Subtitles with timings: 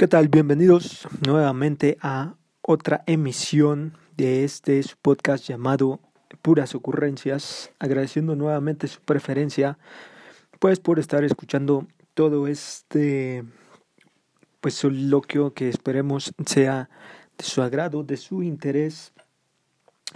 [0.00, 0.28] ¿Qué tal?
[0.28, 5.98] Bienvenidos nuevamente a otra emisión de este podcast llamado
[6.40, 9.76] Puras Ocurrencias, agradeciendo nuevamente su preferencia,
[10.60, 13.42] pues por estar escuchando todo este
[14.60, 16.88] pues soliloquio que esperemos sea
[17.36, 19.12] de su agrado, de su interés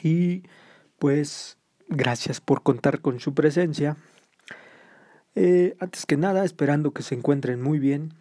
[0.01, 0.45] y
[1.01, 1.59] pues
[1.89, 3.97] gracias por contar con su presencia.
[5.35, 8.15] Eh, antes que nada, esperando que se encuentren muy bien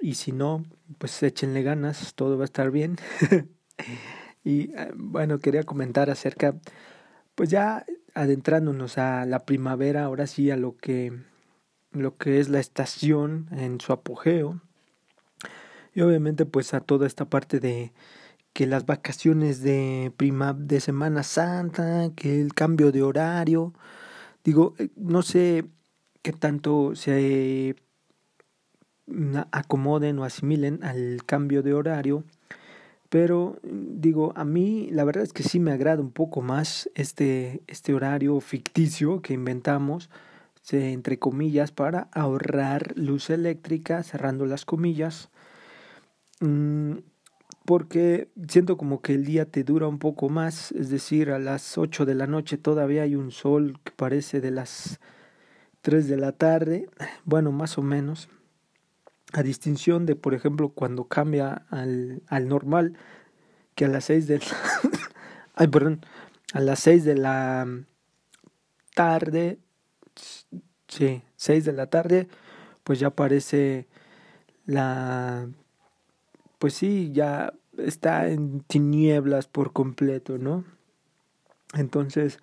[0.00, 0.64] y si no,
[0.98, 2.96] pues échenle ganas, todo va a estar bien.
[4.44, 6.54] y eh, bueno, quería comentar acerca,
[7.34, 11.12] pues ya adentrándonos a la primavera, ahora sí a lo que,
[11.92, 14.60] lo que es la estación en su apogeo.
[15.94, 17.92] Y obviamente pues a toda esta parte de
[18.52, 23.74] que las vacaciones de prima de Semana Santa, que el cambio de horario,
[24.44, 25.66] digo, eh, no sé
[26.22, 27.76] qué tanto se
[29.52, 32.24] acomoden o asimilen al cambio de horario.
[33.08, 37.60] Pero digo, a mí la verdad es que sí me agrada un poco más este,
[37.66, 40.10] este horario ficticio que inventamos,
[40.70, 45.28] entre comillas, para ahorrar luz eléctrica, cerrando las comillas.
[46.40, 46.98] Mm,
[47.64, 51.78] porque siento como que el día te dura un poco más, es decir, a las
[51.78, 55.00] 8 de la noche todavía hay un sol que parece de las
[55.82, 56.88] 3 de la tarde,
[57.24, 58.28] bueno, más o menos
[59.32, 62.94] a distinción de, por ejemplo, cuando cambia al, al normal,
[63.74, 64.40] que a las seis de
[65.54, 66.00] ay, perdón,
[66.52, 67.66] a las de la
[68.94, 69.58] tarde,
[70.88, 72.28] sí, seis de la tarde,
[72.82, 73.86] pues ya aparece
[74.66, 75.48] la,
[76.58, 80.64] pues sí, ya está en tinieblas por completo, ¿no?
[81.74, 82.38] Entonces,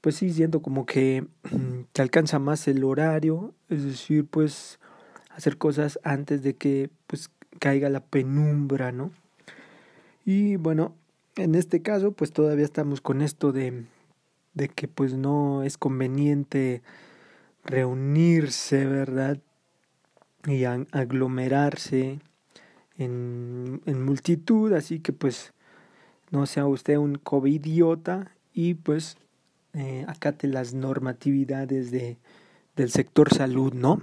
[0.00, 1.26] pues sí, siento como que
[1.92, 4.80] te alcanza más el horario, es decir, pues
[5.34, 9.10] hacer cosas antes de que pues caiga la penumbra, ¿no?
[10.24, 10.94] Y bueno,
[11.36, 13.84] en este caso pues todavía estamos con esto de,
[14.54, 16.82] de que pues no es conveniente
[17.64, 19.38] reunirse, ¿verdad?
[20.46, 22.20] Y aglomerarse
[22.98, 25.52] en, en multitud, así que pues
[26.30, 29.16] no sea usted un covidiota y pues
[29.72, 32.18] eh, acate las normatividades de,
[32.76, 34.02] del sector salud, ¿no?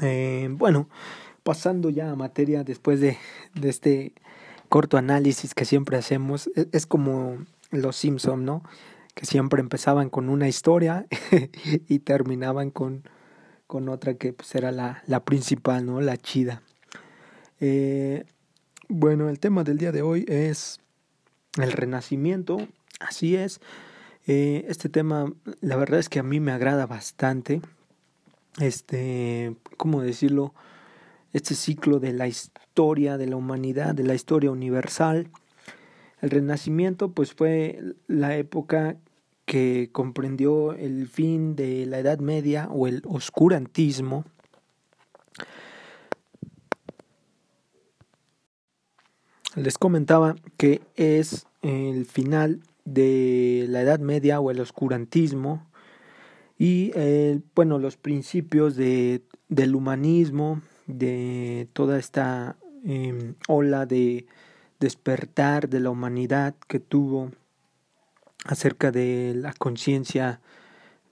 [0.00, 0.88] Eh, bueno,
[1.42, 3.18] pasando ya a materia después de,
[3.62, 4.12] este
[4.68, 7.38] corto análisis que siempre hacemos, es, es como
[7.70, 8.62] los Simpson, ¿no?
[9.14, 11.06] Que siempre empezaban con una historia
[11.88, 13.04] y terminaban con,
[13.66, 16.00] con otra que pues era la, la principal, ¿no?
[16.00, 16.62] La chida.
[17.60, 18.24] Eh,
[18.88, 20.80] bueno, el tema del día de hoy es
[21.56, 22.58] el renacimiento,
[23.00, 23.60] así es.
[24.26, 27.60] Eh, este tema, la verdad es que a mí me agrada bastante
[28.60, 30.54] este, ¿cómo decirlo?
[31.32, 35.28] Este ciclo de la historia de la humanidad, de la historia universal.
[36.20, 38.96] El Renacimiento, pues fue la época
[39.44, 44.24] que comprendió el fin de la Edad Media o el oscurantismo.
[49.56, 55.66] Les comentaba que es el final de la Edad Media o el oscurantismo
[56.64, 59.20] y eh, bueno, los principios de,
[59.50, 64.24] del humanismo, de toda esta em, ola de
[64.80, 67.32] despertar de la humanidad que tuvo
[68.46, 70.40] acerca de la conciencia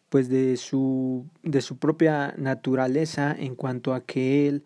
[0.09, 4.65] pues de su de su propia naturaleza en cuanto a que él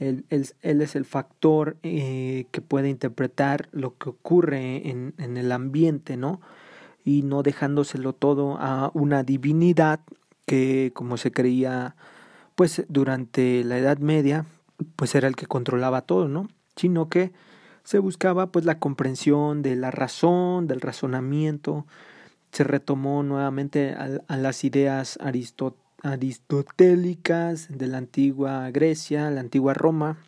[0.00, 5.52] él, él, es el factor eh, que puede interpretar lo que ocurre en, en el
[5.52, 6.40] ambiente, ¿no?
[7.04, 10.00] y no dejándoselo todo a una divinidad
[10.46, 11.96] que como se creía
[12.54, 14.44] pues durante la Edad Media
[14.96, 16.48] pues era el que controlaba todo, ¿no?
[16.76, 17.32] Sino que
[17.84, 21.86] se buscaba pues la comprensión de la razón, del razonamiento,
[22.50, 25.18] se retomó nuevamente a, las ideas
[26.02, 30.18] aristotélicas de la antigua Grecia, la antigua Roma,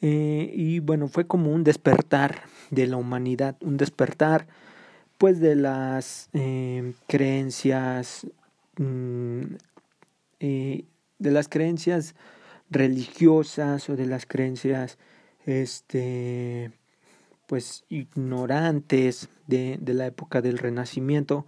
[0.00, 4.46] eh, y bueno, fue como un despertar de la humanidad, un despertar
[5.16, 8.26] pues de las eh, creencias
[8.78, 9.42] mm,
[10.40, 12.14] de las creencias
[12.70, 14.98] religiosas o de las creencias
[15.46, 16.70] este
[17.46, 21.46] pues ignorantes de, de la época del renacimiento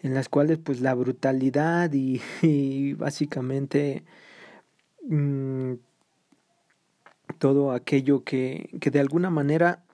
[0.00, 4.04] en las cuales pues la brutalidad y, y básicamente
[5.06, 5.74] mm,
[7.38, 9.84] todo aquello que, que de alguna manera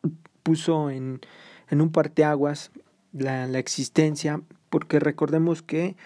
[0.43, 1.21] puso en,
[1.69, 2.71] en un parteaguas
[3.13, 4.41] la, la existencia,
[4.71, 5.97] porque recordemos que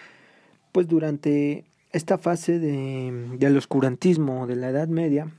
[0.71, 5.31] pues durante esta fase de, del oscurantismo de la Edad Media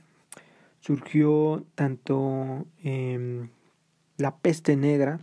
[0.81, 2.65] surgió tanto
[4.17, 5.19] la peste negra,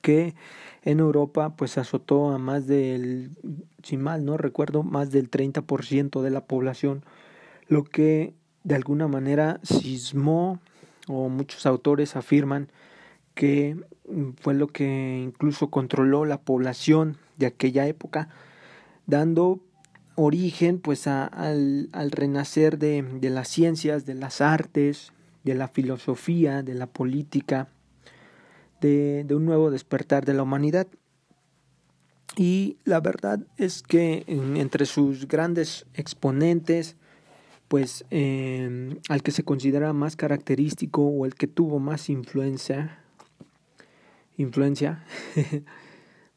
[0.00, 0.34] que
[0.82, 3.30] en Europa pues azotó a más del,
[3.82, 7.04] si mal no recuerdo, más del 30% de la población,
[7.68, 8.34] lo que
[8.64, 10.60] de alguna manera sismó
[11.08, 12.68] o muchos autores afirman
[13.34, 13.76] que
[14.40, 18.28] fue lo que incluso controló la población de aquella época,
[19.12, 19.60] dando
[20.14, 25.12] origen pues al, al, renacer de, de las ciencias, de las artes,
[25.44, 27.68] de la filosofía, de la política,
[28.80, 30.86] de, un nuevo despertar de la humanidad.
[32.36, 36.96] Y la verdad es que entre sus grandes exponentes,
[37.68, 42.98] pues em, al que se considera más característico o el que tuvo más influencia,
[44.38, 45.04] influencia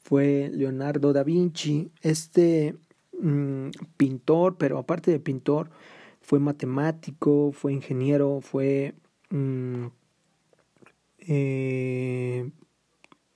[0.05, 2.75] fue Leonardo da Vinci, este
[3.19, 5.71] mm, pintor, pero aparte de pintor,
[6.21, 8.93] fue matemático, fue ingeniero, fue
[9.31, 9.87] mm,
[11.21, 12.51] eh,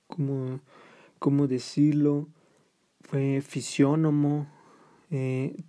[0.06, 2.28] ¿cómo, decirlo?
[3.00, 4.48] Fue fisiónomo,
[5.10, 5.64] eh,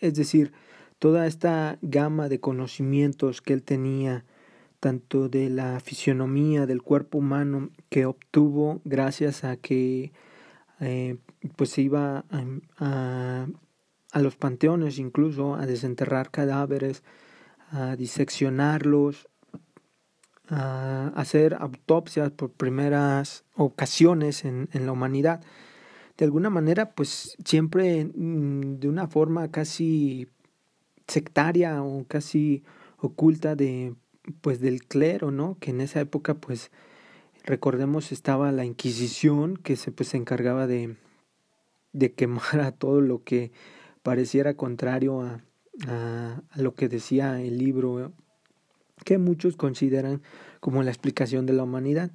[0.00, 0.54] es decir,
[0.98, 4.24] toda esta gama de conocimientos que él tenía,
[4.80, 10.12] tanto de la fisionomía del cuerpo humano que obtuvo gracias a que
[10.80, 11.16] eh,
[11.56, 12.24] pues se iba
[12.78, 13.46] a,
[14.12, 17.02] a, los panteones incluso a desenterrar cadáveres,
[17.70, 19.28] a diseccionarlos,
[20.48, 25.42] a hacer autopsias por primeras ocasiones en, en la humanidad.
[26.16, 30.28] De alguna manera, pues siempre mm, de una forma casi
[31.06, 32.64] sectaria o casi
[32.98, 33.94] oculta de
[34.40, 35.56] pues del clero, ¿no?
[35.60, 36.70] Que en esa época pues
[37.44, 40.96] recordemos estaba la Inquisición que se pues se encargaba de
[41.92, 43.52] de quemar a todo lo que
[44.02, 45.42] pareciera contrario a,
[45.86, 48.12] a, lo que decía el libro
[49.04, 50.22] que muchos consideran
[50.60, 52.10] como la explicación de la humanidad.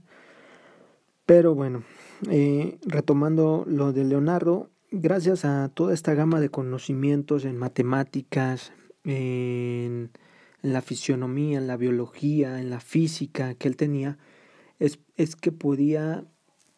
[1.26, 1.84] Pero bueno,
[2.30, 8.74] eh, retomando lo de Leonardo, gracias a toda esta gama de conocimientos en matemáticas,
[9.06, 10.12] en,
[10.64, 14.18] la fisionomía, en la biología, en la física que él tenía,
[14.80, 16.26] es, es que podía,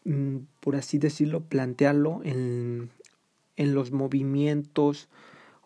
[0.04, 2.90] mm, por así decirlo, plantearlo en,
[3.56, 5.08] en los movimientos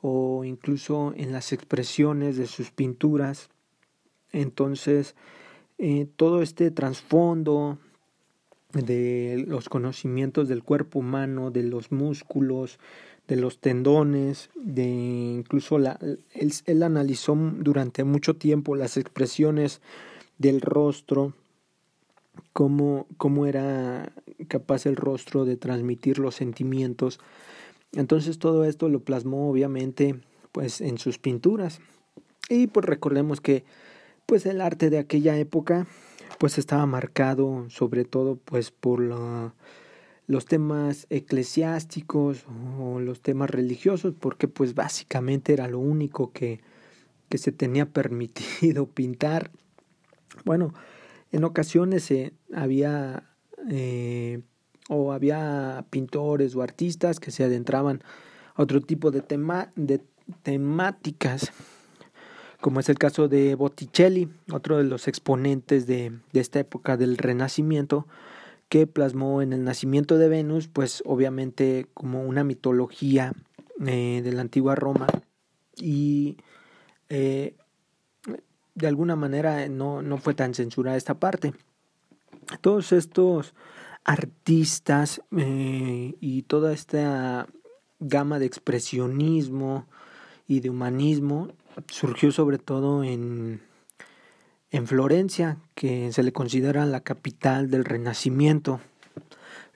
[0.01, 3.49] o incluso en las expresiones de sus pinturas.
[4.31, 5.15] Entonces,
[5.77, 7.79] eh, todo este trasfondo
[8.73, 12.79] de los conocimientos del cuerpo humano, de los músculos,
[13.29, 15.99] de los tendones, de incluso la,
[16.33, 19.81] él, analizó durante mucho tiempo las expresiones
[20.39, 21.33] del rostro,
[22.53, 24.13] cómo, cómo era
[24.47, 27.19] capaz el rostro de transmitir los sentimientos.
[27.91, 30.19] Entonces todo esto lo plasmó obviamente
[30.51, 31.81] pues en sus pinturas.
[32.49, 33.63] Y pues recordemos que
[34.25, 35.85] pues el arte de aquella época
[36.39, 39.01] pues estaba marcado sobre todo pues por
[40.29, 42.45] los temas eclesiásticos
[42.79, 46.61] o los temas religiosos porque pues básicamente era lo único que,
[47.29, 49.49] que se tenía permitido pintar.
[50.45, 50.71] Bueno
[51.31, 52.13] en ocasiones
[52.53, 53.23] había
[53.71, 54.41] eh,
[54.87, 58.03] o había pintores o artistas que se adentraban
[58.53, 59.99] a otro tipo de tema de
[60.43, 61.51] temáticas
[62.61, 67.17] como es el caso de Botticelli, otro de los exponentes de, de esta época del
[67.17, 68.05] Renacimiento,
[68.69, 73.33] que plasmó en el nacimiento de Venus, pues obviamente como una mitología
[73.85, 75.07] eh, de la antigua Roma
[75.75, 76.37] y
[77.09, 77.55] eh,
[78.75, 81.53] de alguna manera no, no fue tan censurada esta parte.
[82.61, 83.53] Todos estos
[84.03, 87.47] artistas eh, y toda esta
[87.99, 89.87] gama de expresionismo
[90.47, 91.49] y de humanismo
[91.87, 93.61] surgió sobre todo en,
[94.71, 98.79] en Florencia, que se le considera la capital del Renacimiento.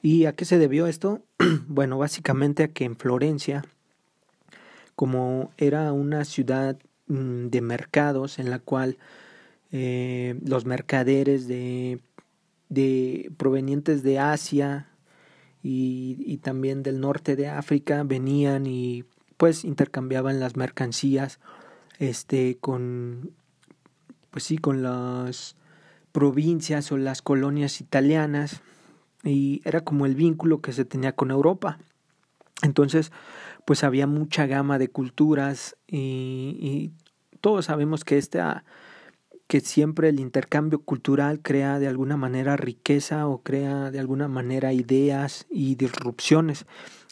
[0.01, 1.21] ¿Y a qué se debió esto?
[1.67, 3.63] bueno, básicamente a que en Florencia,
[4.95, 8.97] como era una ciudad mm, de mercados en la cual
[9.71, 11.99] eh, los mercaderes de,
[12.69, 14.89] de provenientes de Asia
[15.63, 19.05] y, y también del norte de África venían y
[19.37, 21.39] pues intercambiaban las mercancías
[21.97, 23.31] este con
[24.33, 25.55] pues sí con las
[26.11, 28.61] provincias o las colonias italianas
[29.23, 31.77] y era como el vínculo que se tenía con Europa
[32.63, 33.11] entonces
[33.65, 36.91] pues había mucha gama de culturas y,
[37.41, 38.63] todos sabemos que esta
[39.47, 44.71] que siempre el intercambio cultural crea de alguna manera riqueza o crea de alguna manera
[44.71, 46.65] ideas y disrupciones.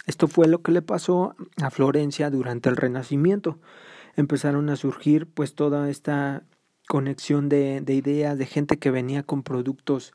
[0.08, 3.60] Esto fue lo que le pasó a Florencia durante el Renacimiento.
[4.16, 6.44] empezaron a surgir pues toda esta
[6.92, 10.12] conexión de, de ideas de gente que venía con productos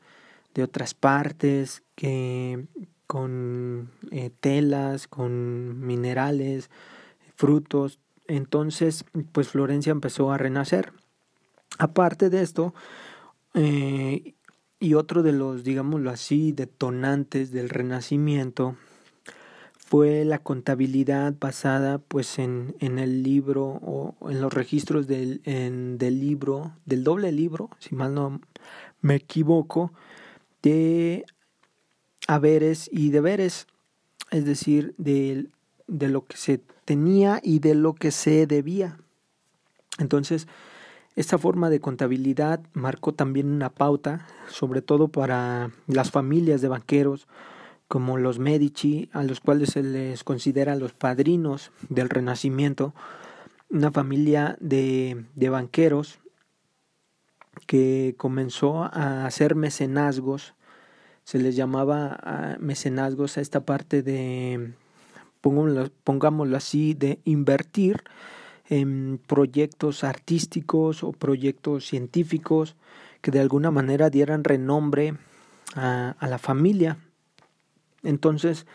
[0.53, 2.67] de otras partes, que
[3.07, 6.69] con eh, telas, con minerales,
[7.35, 7.97] frutos.
[8.27, 10.93] Entonces, pues Florencia empezó a renacer.
[11.79, 12.75] Aparte de esto,
[13.55, 14.35] eh,
[14.79, 18.75] y otro de los, digámoslo así, detonantes del renacimiento
[19.87, 26.19] fue la contabilidad basada pues en, en el libro o en los registros del, del
[26.19, 28.41] libro, del doble libro, si mal no
[28.99, 29.93] me equivoco,
[30.61, 31.23] de
[32.27, 33.67] haberes y deberes,
[34.29, 35.47] es decir, de,
[35.87, 38.97] de lo que se tenía y de lo que se debía.
[39.99, 40.49] Entonces,
[41.15, 47.25] esta forma de contabilidad marcó también una pauta, sobre todo para las familias de banqueros
[47.87, 52.93] como los Medici, a los cuales se les considera los padrinos del Renacimiento,
[53.69, 56.19] una familia de, de banqueros
[57.65, 60.53] que comenzó a hacer mecenazgos,
[61.23, 64.73] se les llamaba mecenazgos a esta parte de,
[65.41, 68.03] pongámoslo así, de invertir
[68.69, 72.75] en proyectos artísticos o proyectos científicos
[73.21, 75.15] que de alguna manera dieran renombre
[75.75, 76.97] a la familia.
[78.03, 78.65] Entonces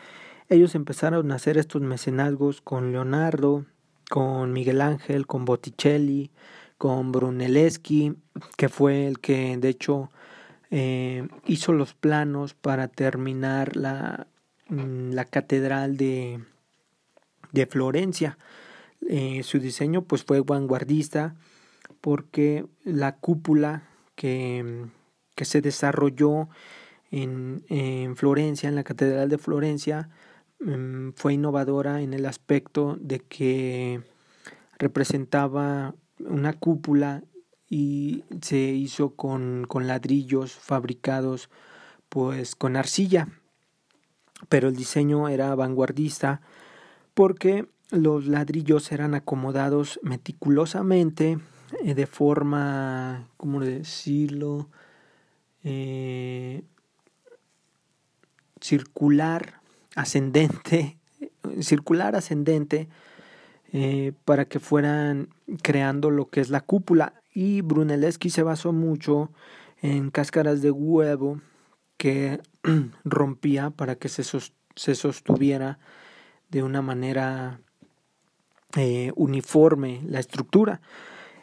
[0.48, 3.64] ellos empezaron a hacer estos mecenazgos con Leonardo,
[4.10, 6.30] con Miguel Ángel, con Botticelli,
[6.76, 8.14] con Brunelleschi,
[8.56, 10.10] que fue el que de hecho
[10.70, 14.26] eh, hizo los planos para terminar la,
[14.68, 16.44] mm, la catedral de,
[17.52, 18.36] de Florencia.
[19.08, 21.34] Eh, su diseño pues fue vanguardista
[22.00, 24.86] porque la cúpula que,
[25.34, 26.48] que se desarrolló
[27.12, 30.08] en, en, Florencia, en la Catedral de Florencia,
[30.58, 34.02] mm, fue innovadora en el aspecto de que
[34.78, 37.22] representaba una cúpula
[37.68, 41.48] y se hizo con, con ladrillos fabricados
[42.08, 43.28] pues con arcilla
[44.48, 46.40] pero el diseño era vanguardista
[47.14, 51.38] porque los ladrillos eran acomodados meticulosamente
[51.84, 54.68] eh, de forma, ¿cómo decirlo?
[55.64, 56.64] Eh,
[58.62, 59.60] circular
[59.94, 60.96] ascendente,
[61.60, 62.88] circular ascendente,
[63.72, 65.28] eh, para que fueran
[65.62, 67.14] creando lo que es la cúpula.
[67.34, 69.30] Y Brunelleschi se basó mucho
[69.80, 71.40] en cáscaras de huevo
[71.96, 72.40] que
[73.04, 75.78] rompía para que se, se sostuviera
[76.50, 77.60] de una manera
[78.76, 80.80] eh, uniforme la estructura.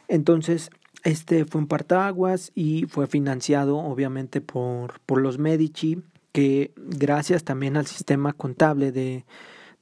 [0.07, 0.69] Entonces,
[1.03, 7.77] este fue un partaguas y fue financiado obviamente por, por los Medici, que gracias también
[7.77, 9.25] al sistema contable de,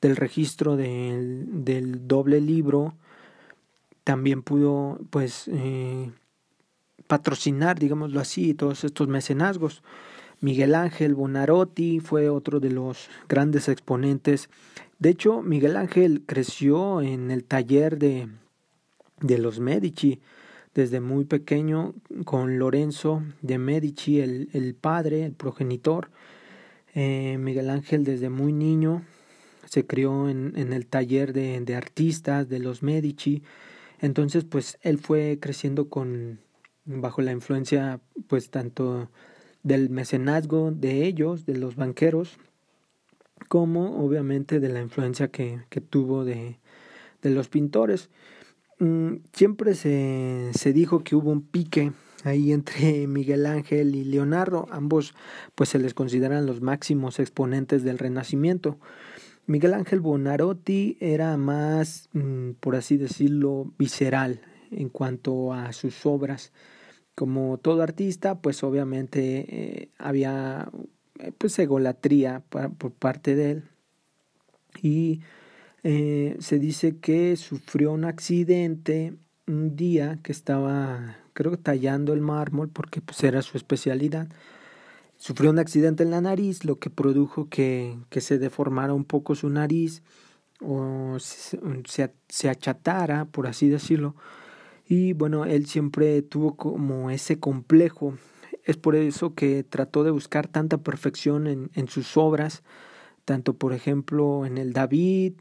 [0.01, 2.95] del registro del, del doble libro,
[4.03, 6.11] también pudo pues eh,
[7.07, 9.83] patrocinar, digámoslo así, todos estos mecenazgos.
[10.39, 14.49] Miguel Ángel Bonarotti fue otro de los grandes exponentes
[14.99, 18.29] de hecho, Miguel Ángel creció en el taller de,
[19.21, 20.21] de los Medici
[20.73, 21.93] desde muy pequeño
[22.25, 26.09] con Lorenzo de Medici, el, el padre, el progenitor.
[26.99, 29.03] Eh, Miguel Ángel desde muy niño
[29.65, 33.43] se crió en, el taller de, de, artistas de los Medici.
[33.99, 36.39] Entonces, pues él fue creciendo con
[36.85, 39.11] bajo la influencia, pues tanto
[39.61, 42.39] del mecenazgo de ellos, de los banqueros,
[43.47, 46.57] como obviamente de la influencia que, que tuvo de,
[47.21, 48.09] de, los pintores.
[48.79, 51.91] Mm, siempre se, se dijo que hubo un pique
[52.23, 55.13] ahí entre Miguel Ángel y Leonardo, ambos
[55.55, 58.77] pues se les consideran los máximos exponentes del Renacimiento.
[59.45, 66.51] Miguel Ángel Bonarotti era más, mm, por así decirlo, visceral en cuanto a sus obras.
[67.15, 70.69] Como todo artista, pues obviamente eh, había
[71.19, 73.63] eh, pues egolatría por parte de él
[74.81, 75.21] y
[75.83, 79.13] eh, se dice que sufrió un accidente
[79.47, 84.27] un día que estaba creo tallando el mármol porque pues era su especialidad
[85.17, 89.35] sufrió un accidente en la nariz lo que produjo que, que se deformara un poco
[89.35, 90.03] su nariz
[90.61, 94.15] o se, se, achatara por así decirlo
[94.87, 98.17] y bueno él siempre tuvo como ese complejo.
[98.63, 102.63] Es por eso que trató de buscar tanta perfección en, en sus obras,
[103.25, 105.33] tanto por ejemplo en el David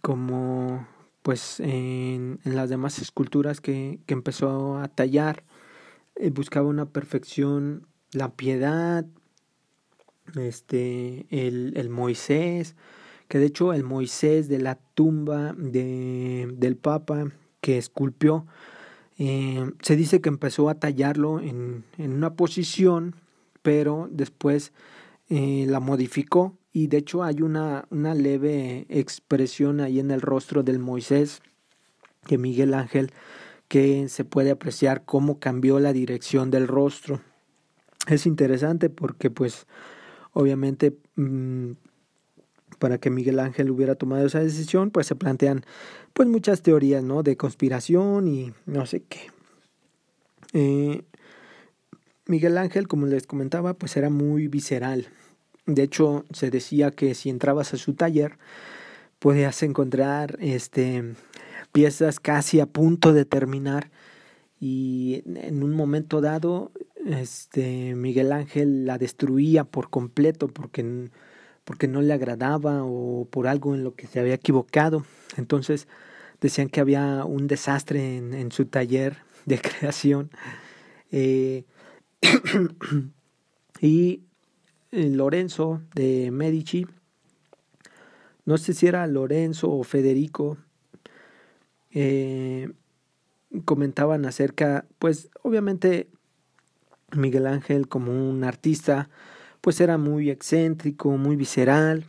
[0.00, 0.86] como
[1.28, 5.44] pues en, las demás esculturas que, que empezó a tallar.
[6.16, 9.04] Eh, buscaba una perfección, la piedad,
[10.40, 12.76] este, el, el Moisés,
[13.28, 17.30] que de hecho el Moisés de la tumba de, del Papa
[17.60, 18.46] que esculpió.
[19.18, 23.16] Eh, se dice que empezó a tallarlo en, en una posición,
[23.60, 24.72] pero después
[25.28, 30.62] eh, la modificó y de hecho hay una, una leve expresión ahí en el rostro
[30.62, 31.42] del Moisés
[32.28, 33.10] de Miguel Ángel
[33.66, 37.20] que se puede apreciar cómo cambió la dirección del rostro.
[38.06, 39.66] Es interesante porque pues
[40.32, 41.72] obviamente mm,
[42.78, 45.64] para que Miguel Ángel hubiera tomado esa decisión, pues se plantean
[46.12, 47.24] pues muchas teorías, ¿no?
[47.24, 49.32] De conspiración y no sé qué.
[50.52, 51.02] Eh,
[52.26, 55.08] Miguel Ángel, como les comentaba, pues era muy visceral.
[55.68, 58.38] De hecho, se decía que si entrabas a su taller,
[59.18, 61.14] podías encontrar este
[61.72, 63.90] piezas casi a punto de terminar
[64.58, 66.72] y en un momento dado
[67.04, 71.10] este Miguel Ángel la destruía por completo porque
[71.64, 75.04] porque no le agradaba o por algo en lo que se había equivocado.
[75.36, 75.86] Entonces
[76.40, 80.30] decían que había un desastre en, en su taller de creación.
[81.12, 81.64] Eh,
[83.82, 84.22] y
[84.90, 86.86] Lorenzo de Medici,
[88.44, 90.56] no sé si era Lorenzo o Federico,
[91.90, 92.72] eh,
[93.64, 96.08] comentaban acerca, pues obviamente
[97.16, 99.10] Miguel Ángel como un artista,
[99.60, 102.04] pues era muy excéntrico, muy visceral.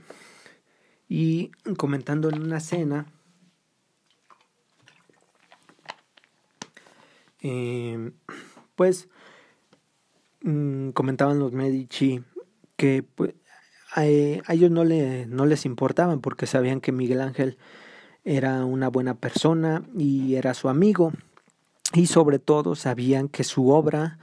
[1.07, 3.07] Y comentando en una cena,
[7.41, 8.11] eh,
[8.75, 9.09] pues
[10.41, 12.23] mm, comentaban los Medici
[12.79, 13.35] que pues,
[13.93, 17.57] a, ellos no, le, no les importaban porque sabían que Miguel Ángel
[18.23, 21.11] era una buena persona y era su amigo
[21.93, 24.17] y sobre todo sabían que su obra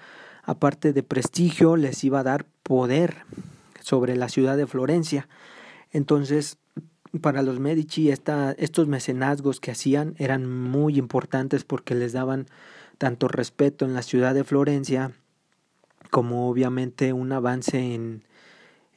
[0.47, 3.17] aparte de prestigio, les iba a dar poder
[3.81, 5.29] sobre la ciudad de Florencia.
[5.93, 6.57] Entonces,
[7.21, 12.47] para los Medici, esta, estos mecenazgos que hacían eran muy importantes porque les daban
[12.97, 15.13] tanto respeto en la ciudad de Florencia
[16.11, 18.23] como obviamente un avance en,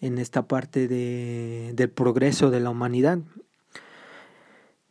[0.01, 3.19] en esta parte de, del progreso de la humanidad.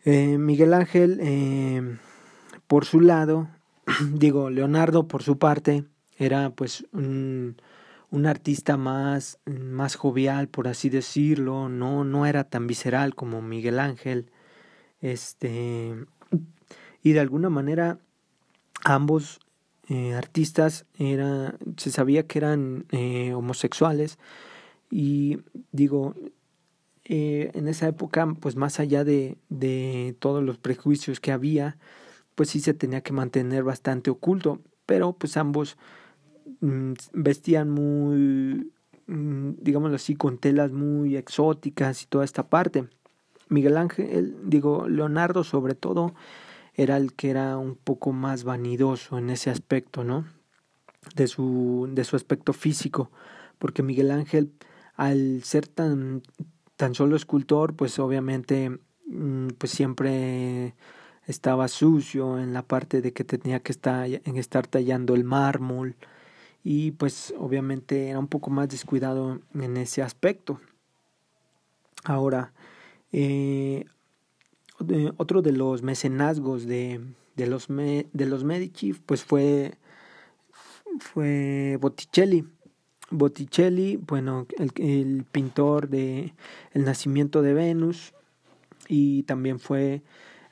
[0.05, 1.97] Eh, Miguel Ángel, eh,
[2.67, 3.49] por su lado,
[4.13, 5.85] digo, Leonardo por su parte,
[6.17, 7.57] era pues un,
[8.11, 13.79] un artista más, más jovial, por así decirlo, no, no era tan visceral como Miguel
[13.79, 14.31] Ángel.
[15.01, 15.95] Este,
[17.03, 17.99] y de alguna manera
[18.85, 19.41] ambos
[19.89, 22.87] eh, artistas era, se sabía que eran
[23.35, 24.19] homosexuales
[24.91, 25.39] y
[25.73, 26.15] digo,
[27.05, 31.79] eh, en esa época, pues más allá de, de todos los prejuicios que había,
[32.35, 35.77] pues sí se tenía que mantener bastante oculto, pero pues ambos
[36.61, 38.73] Mm, vestían muy,
[39.07, 42.89] mm, digámoslo así, con telas muy exóticas y toda esta parte.
[43.49, 46.15] Miguel Ángel, digo, Leonardo sobre todo,
[46.75, 50.27] era el que era un poco más vanidoso en ese aspecto, ¿no?
[51.15, 53.11] De su, de su aspecto físico,
[53.59, 54.53] porque Miguel Ángel,
[54.99, 56.23] al ser tan,
[56.77, 60.75] tan solo escultor, pues obviamente, mm, pues siempre
[61.27, 65.95] estaba sucio en la parte de que tenía que estar, tallando el mármol,
[66.65, 70.61] y pues obviamente era un poco más descuidado en ese aspecto.
[72.05, 72.53] Ahora,
[73.13, 73.85] eh,
[75.17, 77.01] otro de los mecenazgos de,
[77.37, 79.75] de, los, de los Medici pues fue,
[80.99, 82.45] fue Botticelli.
[83.11, 86.35] Botticelli, bueno, el, pintor de
[86.73, 88.13] El nacimiento de Venus
[88.87, 90.03] y también fue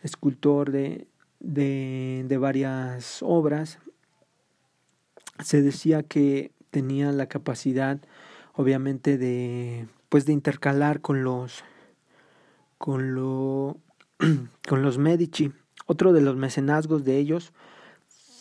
[0.03, 1.07] escultor de,
[1.41, 3.79] de, de varias obras.
[5.45, 8.01] Se decía que tenía la capacidad
[8.55, 11.63] obviamente de pues de intercalar con los
[12.79, 13.77] con lo
[14.69, 15.53] con los Medici.
[15.87, 17.53] Otro de los mecenazgos de ellos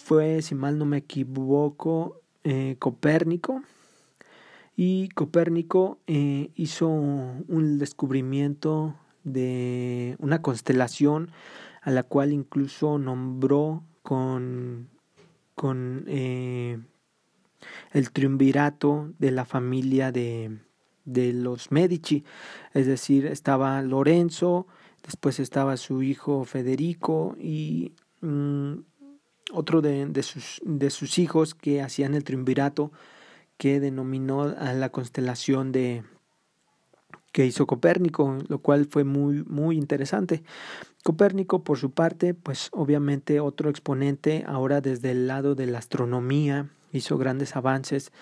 [0.04, 3.62] fue si mal no me equivoco eh, Copérnico
[4.76, 11.32] y Copérnico eh, hizo un descubrimiento de una constelación
[11.82, 14.90] a la cual incluso nombró con
[15.56, 16.78] con eh,
[17.92, 20.60] el triunvirato de la familia de,
[21.06, 22.24] de los Medici,
[22.74, 24.68] es decir, estaba Lorenzo,
[25.04, 28.74] después estaba su hijo Federico y mm,
[29.54, 32.92] otro de, de, sus, de sus hijos que hacían el triunvirato
[33.58, 36.04] que denominó a la constelación de,
[37.36, 40.42] que hizo Copérnico, lo cual fue muy, muy interesante.
[41.04, 46.70] Copérnico, por su parte, pues obviamente otro exponente, ahora desde el lado de la astronomía,
[46.94, 48.14] hizo grandes avances,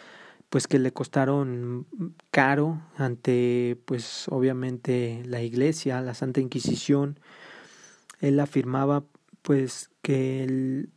[0.49, 1.85] pues que le costaron
[2.31, 7.19] caro ante, pues obviamente la Iglesia, la Santa Inquisición.
[8.19, 9.03] Él afirmaba
[9.43, 10.87] pues que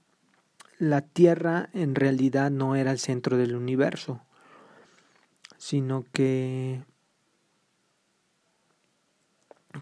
[0.79, 4.23] la Tierra en realidad no era el centro del universo,
[5.59, 6.83] sino que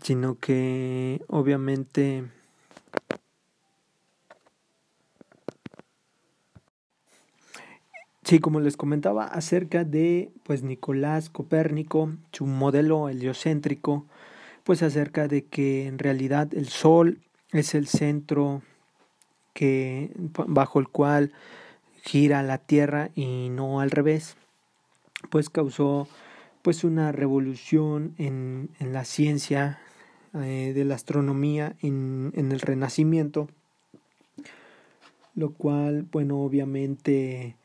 [0.02, 2.24] sino que obviamente
[8.24, 14.06] Sí, como les comentaba acerca de pues Nicolás Copérnico, su modelo heliocéntrico,
[14.64, 17.20] pues acerca de que en realidad el Sol
[17.52, 18.62] es el centro
[19.52, 21.32] que bajo el cual
[22.02, 24.38] gira la Tierra y no al revés,
[25.30, 26.08] pues causó
[26.62, 29.80] pues una revolución en, en la ciencia
[30.34, 33.48] eh, de la astronomía en, en el Renacimiento,
[35.34, 37.56] lo cual, bueno, obviamente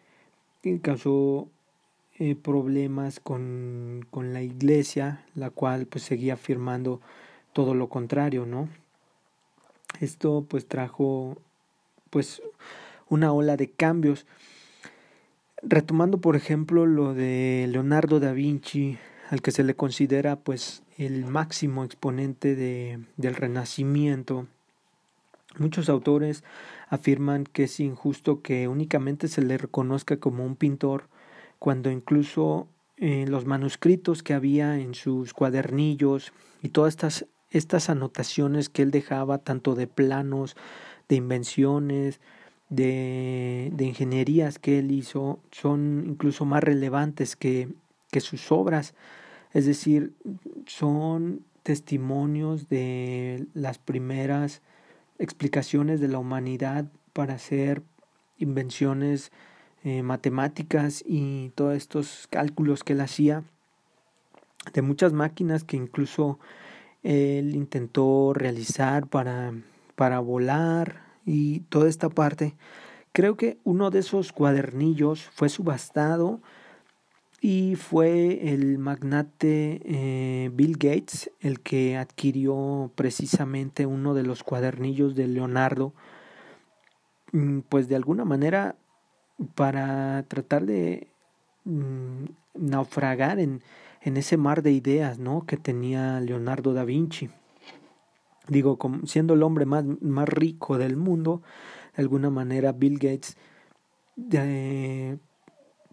[0.81, 1.47] causó
[2.19, 6.99] eh, problemas con, con, la iglesia, la cual pues seguía afirmando
[7.53, 8.67] todo lo contrario, ¿no?
[10.01, 11.37] Esto pues trajo
[12.09, 12.41] pues
[13.07, 14.25] una ola de cambios.
[15.61, 18.97] Retomando por ejemplo lo de Leonardo da Vinci,
[19.29, 24.47] al que se le considera pues el máximo exponente de, del renacimiento,
[25.57, 26.43] muchos autores
[26.89, 31.07] afirman que es injusto que únicamente se le reconozca como un pintor
[31.59, 32.67] cuando incluso
[32.97, 38.91] eh, los manuscritos que había en sus cuadernillos y todas estas, estas anotaciones que él
[38.91, 40.55] dejaba, tanto de planos,
[41.07, 42.19] de invenciones,
[42.69, 47.69] de, de ingenierías que él hizo, son incluso más relevantes que,
[48.11, 48.93] que sus obras.
[49.53, 50.13] Es decir,
[50.65, 54.61] son testimonios de las primeras
[55.17, 57.81] explicaciones de la humanidad para hacer
[58.37, 59.31] invenciones
[59.83, 63.43] eh, matemáticas y todos estos cálculos que él hacía
[64.73, 66.39] de muchas máquinas que incluso
[67.03, 69.53] él intentó realizar para,
[69.95, 72.55] para volar y toda esta parte.
[73.11, 76.41] Creo que uno de esos cuadernillos fue subastado
[77.39, 85.15] y fue el magnate eh, Bill Gates el que adquirió precisamente uno de los cuadernillos
[85.15, 85.93] de Leonardo,
[87.31, 88.75] mm, pues de alguna manera
[89.53, 91.07] para tratar de
[91.63, 93.61] mm, naufragar en,
[94.01, 95.45] en ese mar de ideas ¿no?
[95.45, 97.29] que tenía Leonardo da Vinci.
[98.49, 101.41] Digo, siendo el hombre más, más rico del mundo,
[101.95, 103.37] de alguna manera Bill Gates,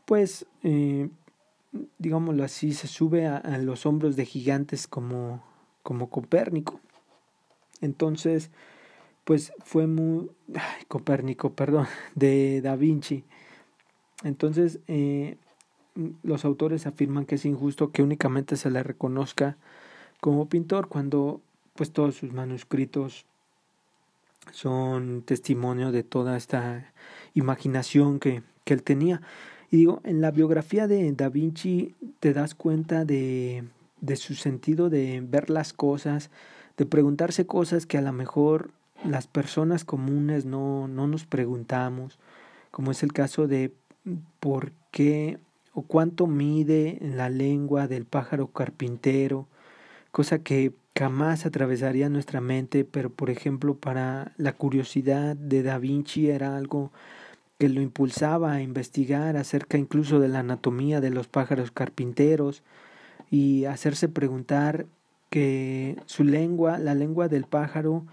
[0.07, 1.09] pues eh,
[1.99, 5.43] digámoslo así, se sube a, los hombros de gigantes como,
[5.83, 6.81] como Copérnico.
[7.81, 8.51] Entonces,
[9.25, 10.31] pues fue muy...
[10.89, 13.25] Copérnico, perdón, de Da Vinci.
[14.25, 15.37] Entonces, eh,
[16.23, 19.57] los autores afirman que es injusto que únicamente se le reconozca
[20.21, 21.41] como pintor cuando
[21.77, 23.27] pues todos sus manuscritos
[24.53, 26.93] son testimonio de toda esta
[27.35, 29.21] imaginación que, que él tenía.
[29.71, 33.65] Y digo, en la biografía de Da Vinci te das cuenta de,
[34.01, 36.31] de su sentido de ver las cosas,
[36.77, 38.71] de preguntarse cosas que a lo mejor
[39.05, 42.19] las personas comunes no, no nos preguntamos,
[42.71, 43.73] como es el caso de
[44.41, 45.39] por qué
[45.73, 49.47] o cuánto mide la lengua del pájaro carpintero,
[50.11, 56.31] cosa que jamás atravesaría nuestra mente, pero por ejemplo para la curiosidad de Da Vinci
[56.31, 56.91] era algo
[57.59, 62.63] que lo impulsaba a investigar acerca incluso de la anatomía de los pájaros carpinteros
[63.31, 64.87] y hacerse preguntar
[65.31, 68.05] que su lengua, la lengua del pájaro,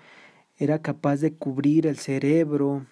[0.58, 2.86] era capaz de cubrir el cerebro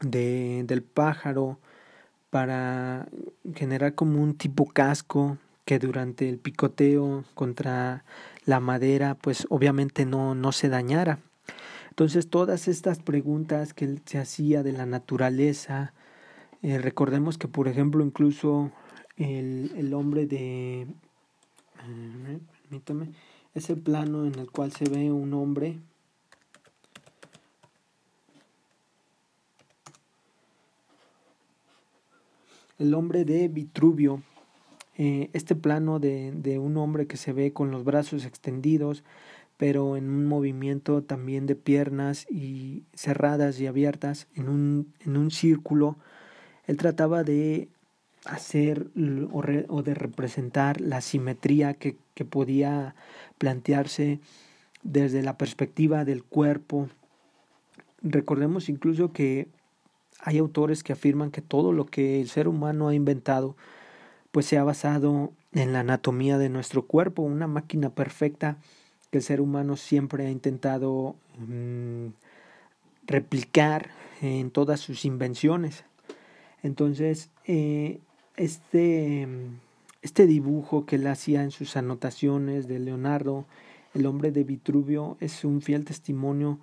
[0.00, 1.58] de, del pájaro
[2.30, 3.06] para
[3.54, 8.04] generar como un tipo casco que durante el picoteo contra
[8.46, 11.20] la madera pues obviamente no, no se dañara.
[11.90, 15.94] Entonces todas estas preguntas que se hacía de la naturaleza,
[16.62, 18.72] eh, recordemos que por ejemplo incluso
[19.16, 20.86] el, el hombre de...
[22.62, 23.10] Permítame,
[23.54, 25.78] ese plano en el cual se ve un hombre
[32.78, 34.22] el hombre de Vitruvio,
[34.96, 39.02] eh, este plano de, de, un hombre que se ve con los brazos extendidos,
[39.56, 45.30] pero en un movimiento también de piernas y cerradas y abiertas en un, en un
[45.30, 45.96] círculo.
[46.66, 47.68] Él trataba de
[48.24, 48.88] hacer
[49.32, 52.94] o, de representar la simetría que, que podía
[53.38, 54.20] plantearse
[54.82, 56.88] desde la perspectiva del cuerpo.
[58.02, 59.48] Recordemos incluso que
[60.20, 63.56] hay autores que afirman que todo lo que el ser humano ha inventado
[64.34, 68.56] pues se ha basado en la anatomía de nuestro cuerpo, una máquina perfecta
[69.12, 72.06] que el ser humano siempre ha intentado mm,
[73.06, 73.90] replicar
[74.22, 75.84] en todas sus invenciones.
[76.64, 78.00] Entonces, eh,
[78.36, 79.28] este,
[80.02, 83.44] este dibujo que él hacía en sus anotaciones de Leonardo,
[83.94, 86.58] el hombre de Vitruvio, es un fiel testimonio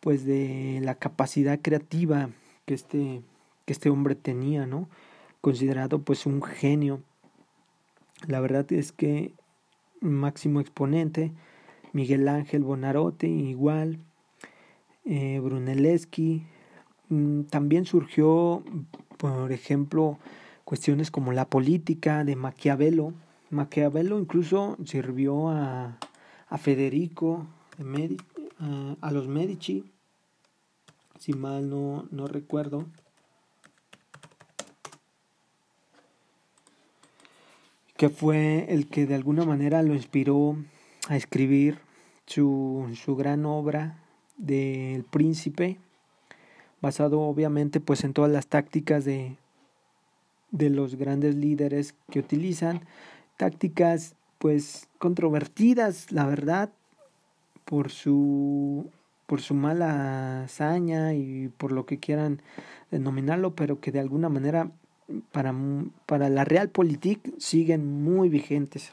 [0.00, 2.30] pues de la capacidad creativa
[2.64, 3.22] que este,
[3.64, 4.88] que este hombre tenía, ¿no?
[5.46, 7.04] Considerado pues un genio.
[8.26, 9.32] La verdad es que
[10.00, 11.30] máximo exponente,
[11.92, 14.00] Miguel Ángel Bonarote igual,
[15.04, 16.44] eh, Brunelleschi,
[17.10, 18.64] mm, también surgió,
[19.18, 20.18] por ejemplo,
[20.64, 23.12] cuestiones como la política de Maquiavelo.
[23.50, 25.96] Maquiavelo incluso sirvió a,
[26.48, 27.46] a Federico,
[28.58, 29.84] a, a los Medici,
[31.20, 32.86] si mal no, no recuerdo.
[37.96, 40.56] Que fue el que de alguna manera lo inspiró
[41.08, 41.78] a escribir
[42.26, 43.98] su, su gran obra
[44.36, 45.78] del príncipe,
[46.80, 49.36] basado obviamente pues en todas las tácticas de,
[50.50, 52.82] de los grandes líderes que utilizan,
[53.36, 56.70] tácticas pues controvertidas, la verdad,
[57.64, 58.90] por su
[59.26, 62.40] por su mala hazaña y por lo que quieran
[62.92, 64.70] denominarlo, pero que de alguna manera
[65.32, 65.54] para,
[66.06, 68.92] para la Realpolitik siguen muy vigentes.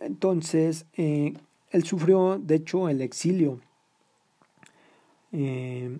[0.00, 1.34] Entonces, eh,
[1.70, 3.60] él sufrió, de hecho, el exilio.
[5.32, 5.98] Eh,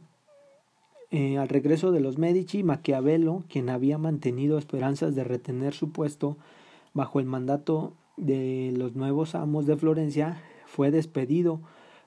[1.11, 6.37] eh, al regreso de los Medici, Maquiavelo, quien había mantenido esperanzas de retener su puesto
[6.95, 11.61] bajo el mandato de los nuevos amos de Florencia, fue despedido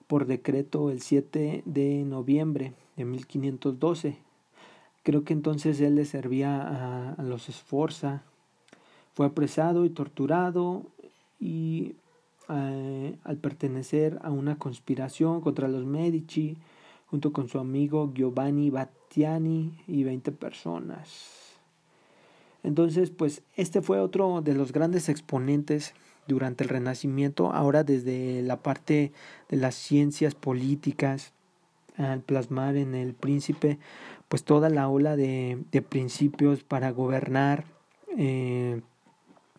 [0.08, 4.18] por decreto el 7 de noviembre de 1512
[5.06, 8.24] Creo que entonces él le servía a, los Esforza.
[9.14, 10.88] Fue apresado y torturado
[11.40, 11.94] y
[12.50, 16.58] eh, al pertenecer a una conspiración contra los Medici,
[17.06, 21.60] junto con su amigo Giovanni Battiani y 20 personas.
[22.64, 25.94] Entonces, pues este fue otro de los grandes exponentes
[26.26, 29.12] durante el Renacimiento, ahora desde la parte
[29.50, 31.32] de las ciencias políticas,
[31.98, 33.78] al plasmar en el príncipe
[34.28, 37.66] pues toda la ola de, de principios para gobernar
[38.18, 38.82] eh,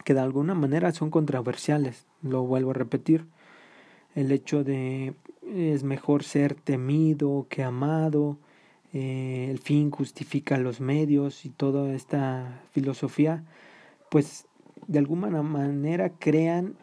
[0.04, 3.26] que de alguna manera son controversiales, lo vuelvo a repetir,
[4.14, 5.14] el hecho de
[5.54, 8.38] es mejor ser temido que amado,
[8.92, 13.44] eh, el fin justifica los medios y toda esta filosofía,
[14.10, 14.46] pues
[14.86, 16.76] de alguna manera crean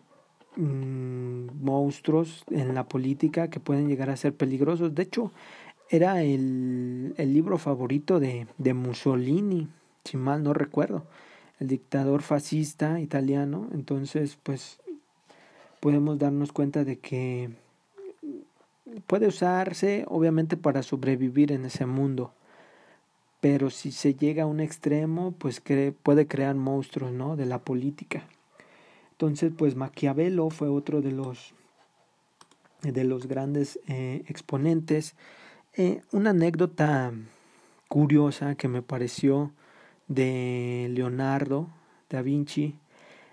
[0.55, 4.93] mm, monstruos en la política que pueden llegar a ser peligrosos.
[4.95, 5.31] De hecho,
[5.89, 9.67] era el, el libro favorito de, de Mussolini,
[10.03, 11.05] si mal no recuerdo,
[11.59, 13.67] el dictador fascista italiano.
[13.73, 14.79] Entonces, pues
[15.79, 17.51] podemos darnos cuenta de que
[19.07, 22.33] puede usarse obviamente para sobrevivir en ese mundo
[23.43, 25.61] pero si se llega a un extremo pues
[26.01, 28.25] puede crear monstruos no de la política.
[29.11, 31.53] Entonces pues Maquiavelo fue otro de los
[32.83, 35.15] de los grandes eh, exponentes
[35.75, 37.12] eh, una anécdota
[37.88, 39.51] curiosa que me pareció
[40.07, 41.67] de Leonardo
[42.09, 42.75] da Vinci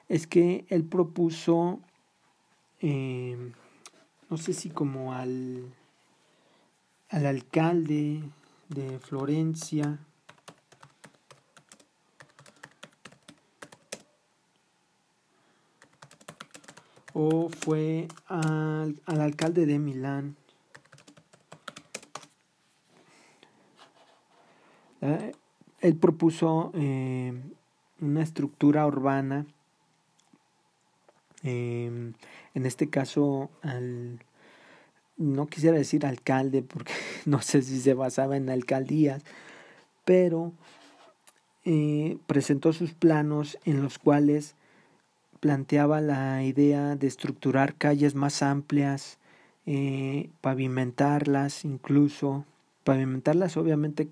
[0.08, 1.80] es que él propuso,
[2.80, 3.52] eh,
[4.30, 5.72] no sé si como al,
[7.10, 8.22] al alcalde
[8.68, 9.98] de Florencia,
[17.12, 20.36] o fue al, al alcalde de Milán,
[25.02, 25.32] Eh,
[25.80, 27.32] él propuso eh,
[28.00, 29.46] una estructura urbana,
[31.42, 32.12] em,
[32.54, 34.20] en este caso al,
[35.16, 36.92] no quisiera decir alcalde porque
[37.24, 39.22] no sé si se basaba en alcaldías,
[40.04, 40.52] pero
[41.64, 44.54] eh, presentó sus planos en los cuales
[45.40, 49.18] planteaba la idea de estructurar calles más amplias,
[50.40, 52.44] pavimentarlas incluso,
[52.84, 54.08] pavimentarlas obviamente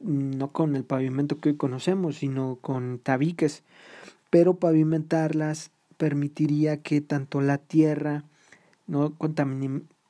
[0.00, 3.62] no con el pavimento que hoy conocemos, sino con tabiques,
[4.30, 8.24] pero pavimentarlas permitiría que tanto la tierra
[8.86, 9.14] no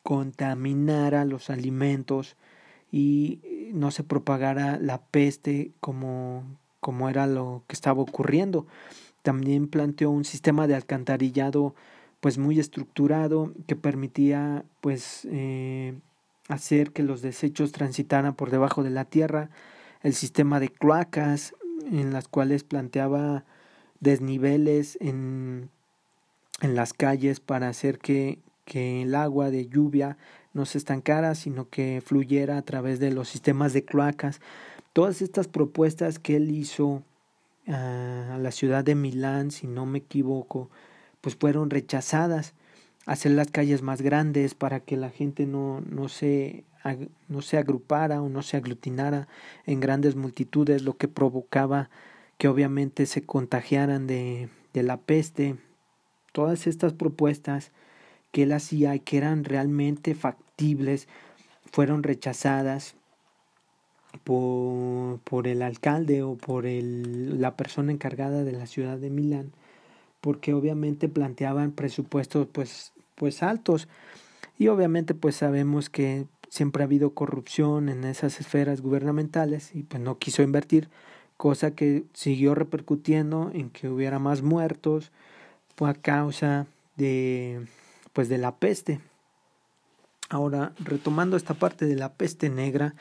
[0.02, 2.36] contaminara los alimentos
[2.92, 3.40] y
[3.72, 6.44] no se propagara la peste como,
[6.80, 8.66] como era lo que estaba ocurriendo.
[9.22, 11.74] También planteó un sistema de alcantarillado
[12.20, 15.94] pues muy estructurado que permitía pues eh,
[16.48, 19.50] hacer que los desechos transitaran por debajo de la tierra
[20.02, 21.54] el sistema de cloacas
[21.90, 23.44] en las cuales planteaba
[24.00, 25.70] desniveles en,
[26.60, 30.16] en las calles para hacer que, que el agua de lluvia
[30.52, 34.40] no se estancara, sino que fluyera a través de los sistemas de cloacas.
[34.92, 37.02] Todas estas propuestas que él hizo
[37.68, 40.70] ah, a la ciudad de Milán, si no me equivoco,
[41.20, 42.54] pues fueron rechazadas.
[43.06, 46.64] Hacer las calles más grandes para que la gente no, no, se,
[47.28, 49.28] no se agrupara o no se aglutinara
[49.66, 51.90] en grandes multitudes, lo que provocaba
[52.38, 55.56] que obviamente se contagiaran de, de la peste.
[56.32, 57.72] Todas estas propuestas
[58.32, 61.08] que él hacía y que eran realmente factibles
[61.70, 62.94] fueron rechazadas
[64.24, 69.52] por, por el alcalde o por el, la persona encargada de la ciudad de Milán
[70.20, 73.88] porque obviamente planteaban presupuestos pues, pues altos
[74.58, 80.02] y obviamente pues sabemos que siempre ha habido corrupción en esas esferas gubernamentales y pues
[80.02, 80.88] no quiso invertir,
[81.36, 85.12] cosa que siguió repercutiendo en que hubiera más muertos
[85.86, 87.66] a causa de
[88.12, 89.00] pues de la peste.
[90.28, 92.94] Ahora, retomando esta parte de la peste negra,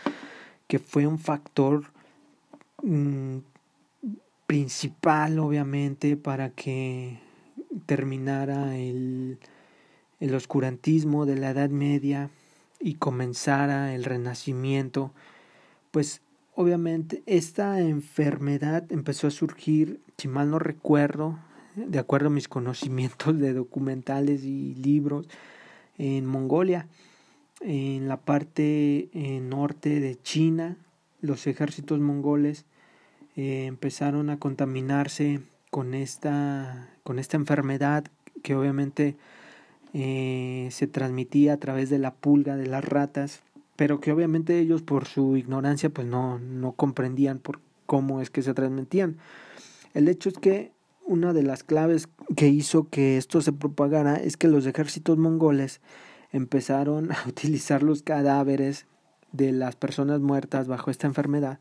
[0.67, 1.85] que fue un factor
[2.83, 3.37] mm,
[4.45, 7.19] principal, obviamente, para que
[7.85, 9.39] terminara el,
[10.19, 12.29] el oscurantismo de la Edad Media
[12.79, 15.11] y comenzara el Renacimiento,
[15.91, 16.21] pues
[16.55, 21.37] obviamente esta enfermedad empezó a surgir, si mal no recuerdo,
[21.75, 25.27] de acuerdo a mis conocimientos de documentales y libros,
[25.97, 26.87] en Mongolia,
[27.61, 30.77] en la parte eh, norte de China,
[31.21, 32.65] los ejércitos mongoles
[33.35, 38.05] eh, empezaron a contaminarse con esta, con esta enfermedad
[38.43, 39.15] que obviamente
[39.93, 43.41] eh, se transmitía a través de la pulga de las ratas,
[43.75, 48.41] pero que obviamente ellos por su ignorancia pues no, no comprendían por cómo es que
[48.41, 49.17] se transmitían.
[49.93, 50.71] El hecho es que
[51.05, 55.81] una de las claves que hizo que esto se propagara es que los ejércitos mongoles
[56.31, 58.85] empezaron a utilizar los cadáveres
[59.31, 61.59] de las personas muertas bajo esta enfermedad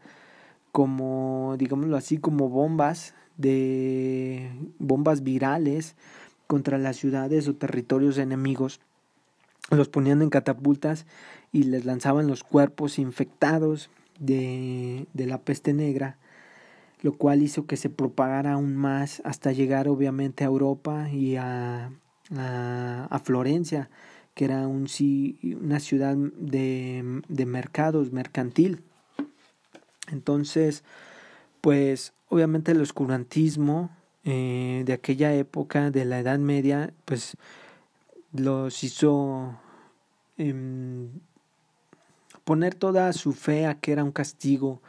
[0.77, 5.97] como, digámoslo así, como bombas de bombas virales
[6.47, 8.81] contra las ciudades o territorios enemigos.
[9.71, 11.07] Los ponían en catapultas
[11.53, 16.19] y les lanzaban los cuerpos infectados de, de la peste negra,
[17.03, 21.91] lo cual hizo que se propagara aún más hasta llegar obviamente a Europa y a,
[22.37, 23.91] a, a Florencia,
[24.35, 24.87] que era un,
[25.61, 28.83] una ciudad de, de mercados, mercantil.
[30.13, 30.85] Entonces,
[31.61, 33.91] pues obviamente el oscurantismo
[34.29, 37.37] eh, de aquella época, de la Edad Media, pues
[38.33, 39.57] los hizo
[40.37, 41.11] em,
[42.43, 44.83] poner toda su fe a que era un castigo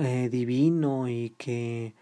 [0.00, 1.94] eh, divino y que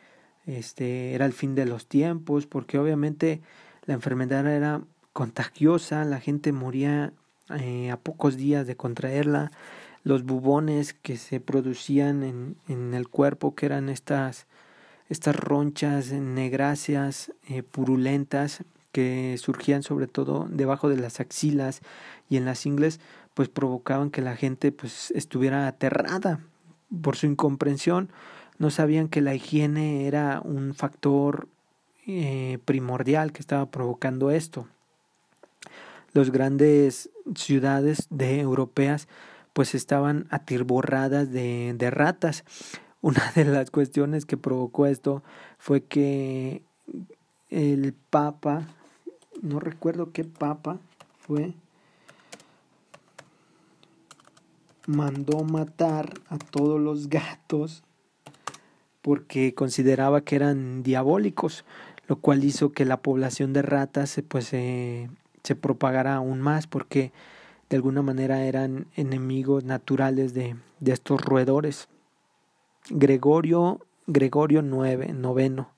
[0.46, 3.42] este era el fin de los tiempos, porque obviamente
[3.84, 4.80] la enfermedad era
[5.12, 7.12] contagiosa, la gente moría
[7.60, 9.52] eh, a pocos días de contraerla,
[10.02, 14.46] los bubones que se producían en, en el cuerpo, que eran estas,
[15.08, 21.80] estas ronchas negráceas, eh, purulentas, que surgían sobre todo debajo de las axilas
[22.30, 23.00] y en las ingles,
[23.34, 26.40] pues provocaban que la gente pues estuviera aterrada
[27.02, 28.10] por su incomprensión,
[28.58, 31.48] no sabían que la higiene era un factor
[32.06, 34.68] eh, primordial que estaba provocando esto.
[36.12, 39.08] Las grandes ciudades de europeas
[39.52, 42.44] pues estaban atirborradas de, de ratas.
[43.04, 45.22] Una de las cuestiones que provocó esto
[45.58, 46.62] fue que
[47.50, 48.66] el Papa,
[49.42, 50.78] no recuerdo qué Papa
[51.18, 51.52] fue,
[54.86, 57.82] mandó matar a todos los gatos
[59.02, 61.66] porque consideraba que eran diabólicos,
[62.08, 65.10] lo cual hizo que la población de ratas pues se
[65.60, 67.12] propagara aún más porque
[67.68, 71.86] de alguna manera eran enemigos naturales de, de estos roedores.
[72.90, 75.70] Gregorio, Gregorio IX, noveno,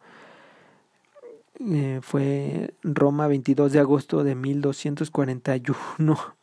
[1.61, 6.19] eh, fue Roma 22 de agosto de 1241.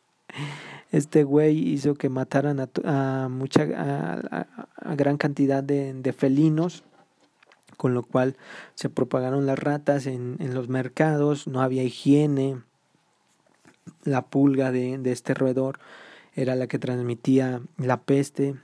[0.90, 6.84] Este güey hizo que mataran a, mucha a, gran cantidad de, de, felinos,
[7.76, 8.36] con lo cual
[8.76, 12.62] se propagaron las ratas en, en los mercados, no había higiene,
[14.04, 15.80] la pulga de, de este roedor
[16.34, 18.54] era la que transmitía la peste.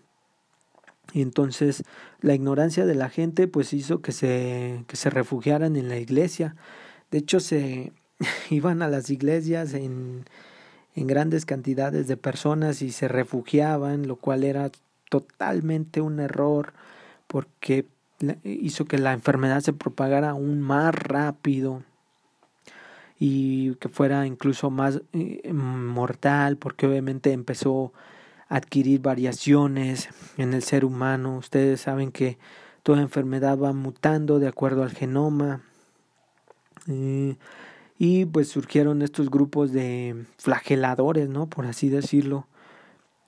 [1.13, 1.85] Y entonces
[2.21, 6.57] la ignorancia de la gente pues hizo que se, que se refugiaran en la iglesia.
[7.11, 7.93] De hecho se
[8.51, 10.25] iban a las iglesias en,
[10.95, 14.71] en grandes cantidades de personas y se refugiaban, lo cual era
[15.09, 16.73] totalmente un error
[17.27, 17.87] porque
[18.45, 21.83] hizo que la enfermedad se propagara aún más rápido
[23.19, 27.93] y que fuera incluso más eh, mortal porque obviamente empezó
[28.51, 31.39] adquirir variaciones en el ser humano.
[31.39, 32.37] Ustedes saben que
[32.83, 35.63] toda enfermedad va mutando de acuerdo al genoma.
[37.99, 41.47] Y pues surgieron estos grupos de flageladores, ¿no?
[41.47, 42.47] Por así decirlo,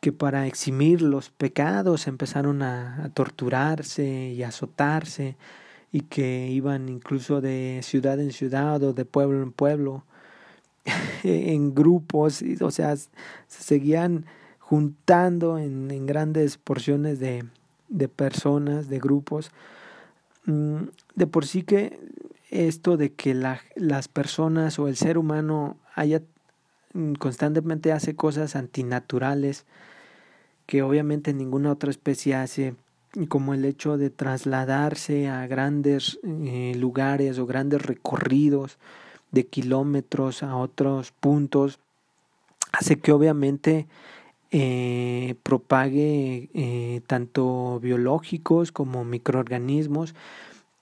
[0.01, 5.37] que para eximir los pecados empezaron a, a torturarse y azotarse
[5.93, 10.05] y que iban incluso de ciudad en ciudad o de pueblo en pueblo
[11.23, 13.09] en grupos, o sea, se
[13.47, 14.27] seguían
[14.73, 17.45] juntando en, grandes porciones de,
[18.09, 19.51] personas, de grupos.
[20.47, 22.01] Mm, de por sí que
[22.49, 26.23] esto de que la, las personas o el ser humano haya
[26.95, 29.67] mm, constantemente hace cosas antinaturales
[30.65, 32.75] que obviamente ninguna otra especie hace
[33.29, 38.79] como el hecho de trasladarse a grandes eh, lugares o grandes recorridos
[39.33, 41.79] de kilómetros a otros puntos,
[42.73, 43.87] hace que obviamente
[44.53, 50.15] eh, propague eh, tanto biológicos como microorganismos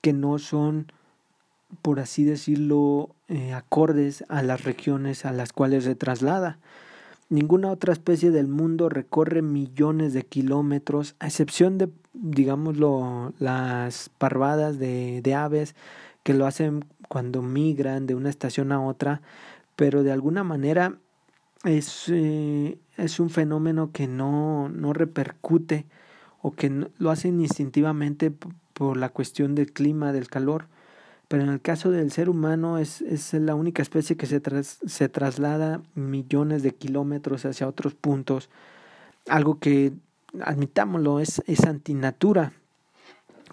[0.02, 0.92] que no son,
[1.80, 3.14] por así decirlo,
[3.54, 6.58] acordes a las regiones a las cuales se traslada.
[7.28, 14.80] Ninguna otra especie del mundo recorre millones de kilómetros, a excepción de, digámoslo, las parvadas
[14.80, 15.76] de, de aves
[16.24, 19.22] que lo hacen cuando migran de una estación a otra,
[19.76, 20.96] pero de alguna manera
[21.64, 25.86] es, eh, es un fenómeno que no, no repercute
[26.42, 28.32] o que lo hacen instintivamente
[28.72, 30.66] por la cuestión del clima, del calor
[31.30, 35.08] pero en el caso del ser humano es, es la única especie que se, se
[35.08, 38.50] traslada millones de kilómetros hacia otros puntos,
[39.28, 39.92] algo que,
[40.44, 42.52] admitámoslo, es, es antinatura,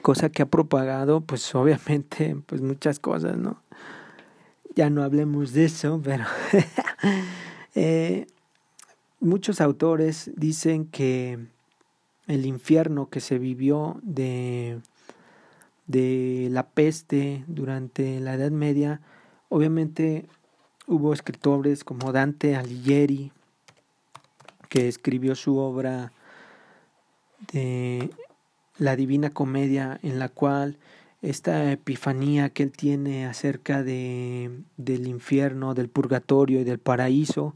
[0.02, 3.62] cosa que ha propagado, pues obviamente, pues muchas cosas, ¿no?
[4.74, 6.26] Ya no hablemos de eso, pero
[7.76, 8.26] eh,
[9.20, 11.40] muchos autores dicen que
[12.28, 14.80] el infierno que se vivió de
[15.88, 19.02] de la peste durante la Edad Media,
[19.50, 20.26] obviamente
[20.86, 23.32] hubo escritores como Dante Alighieri,
[24.70, 26.12] que escribió su obra
[27.54, 28.10] de
[28.78, 30.78] la Divina Comedia, en la cual
[31.22, 37.56] esta epifanía que él tiene acerca de, del infierno, del purgatorio y del paraíso,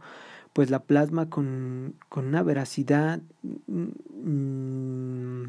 [0.54, 3.22] pues la plasma con, con una veracidad
[3.68, 5.46] mm,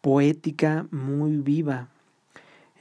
[0.00, 1.88] poética muy viva.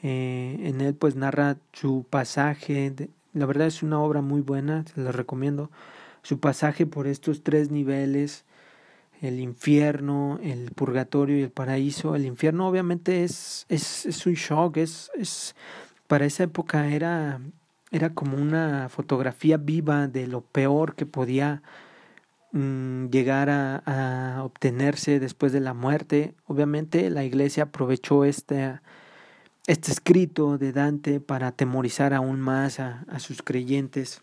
[0.01, 2.93] Eh, en él pues narra su pasaje,
[3.33, 5.69] la verdad es una obra muy buena, se la recomiendo,
[6.23, 8.45] su pasaje por estos tres niveles,
[9.21, 12.15] el infierno, el purgatorio y el paraíso.
[12.15, 15.55] El infierno obviamente es, es, es un shock, es, es,
[16.07, 17.41] para esa época era,
[17.91, 21.61] era como una fotografía viva de lo peor que podía
[22.51, 26.33] Mm, llegar a, a, obtenerse después de la muerte.
[26.47, 28.79] Obviamente la iglesia aprovechó este,
[29.67, 34.21] este escrito de Dante para atemorizar aún más a, a sus creyentes.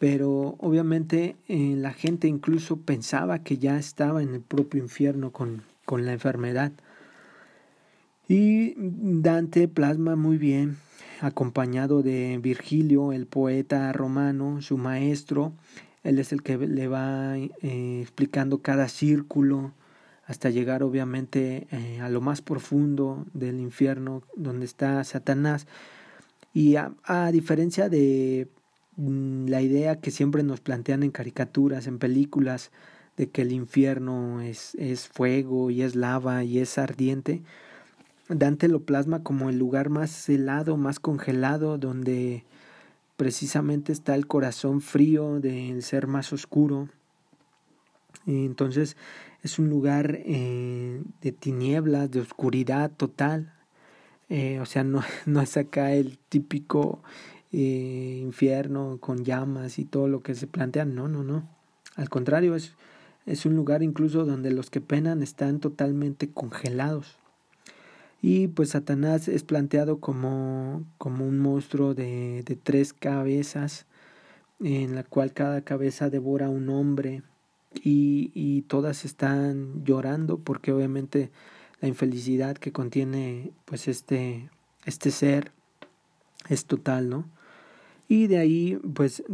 [0.00, 5.62] Pero obviamente eh, la gente incluso pensaba que ya estaba en el propio infierno con,
[5.84, 6.72] con la enfermedad.
[8.28, 10.78] Y Dante plasma muy bien,
[11.22, 15.52] acompañado de Virgilio, el poeta romano, su maestro,
[16.02, 19.72] él es el que le va eh, explicando cada círculo
[20.26, 25.66] hasta llegar obviamente eh, a lo más profundo del infierno donde está Satanás.
[26.52, 28.48] Y a, diferencia de
[28.96, 32.72] mm, la idea que siempre nos plantean en caricaturas, en películas,
[33.16, 37.42] de que el infierno es, es fuego y es lava y es ardiente,
[38.34, 42.44] Dante lo plasma como el lugar más helado, más congelado, donde
[43.16, 46.88] precisamente está el corazón frío del ser más oscuro.
[48.26, 48.96] Entonces
[49.42, 53.52] es un lugar eh, de tinieblas, de oscuridad total.
[54.28, 57.02] Eh, o sea, no, no es acá el típico
[57.52, 60.84] eh, infierno con llamas y todo lo que se plantea.
[60.84, 61.48] No, no, no.
[61.96, 62.74] Al contrario, es,
[63.26, 67.18] es un lugar incluso donde los que penan están totalmente congelados.
[68.22, 73.84] Y pues Satanás es planteado como, como un monstruo de, de tres cabezas,
[74.60, 77.22] en la cual cada cabeza devora a un hombre
[77.74, 81.30] y, y todas están llorando porque obviamente
[81.80, 84.48] la infelicidad que contiene pues este,
[84.86, 85.50] este ser
[86.48, 87.24] es total, ¿no?
[88.08, 89.24] Y de ahí pues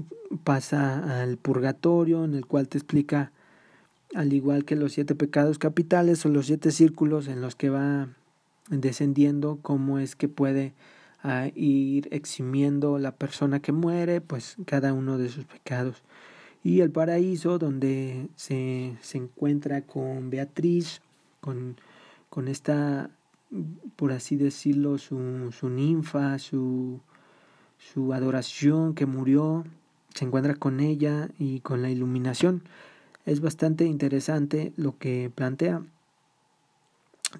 [0.44, 3.32] pasa al purgatorio en el cual te explica
[4.14, 8.08] al igual que los siete pecados capitales o los siete círculos en los que va
[8.70, 10.74] descendiendo, cómo es que puede
[11.22, 16.02] a ir eximiendo la persona que muere, pues cada uno de sus pecados.
[16.62, 21.00] Y el paraíso donde se, se encuentra con Beatriz,
[21.40, 21.76] con,
[22.28, 23.10] con esta,
[23.96, 27.00] por así decirlo, su, su ninfa, su,
[27.78, 29.64] su adoración que murió,
[30.14, 32.62] se encuentra con ella y con la iluminación.
[33.24, 35.82] Es bastante interesante lo que plantea.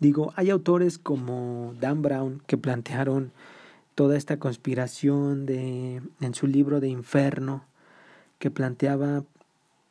[0.01, 3.33] Digo, hay autores como Dan Brown que plantearon
[3.95, 7.65] toda esta conspiración de, en su libro de Inferno,
[8.39, 9.25] que planteaba